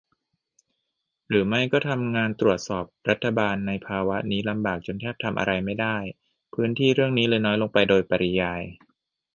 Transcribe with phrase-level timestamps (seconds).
[1.27, 5.97] หรือไม่ก็ทำงานตรวจสอบรัฐบาลในภาวะนี้ลำบากจนแทบทำอะไรไม่ได้
[6.53, 8.61] พื้นที่เรื่องนี้เลยน้อยลงไปโดยปริยาย?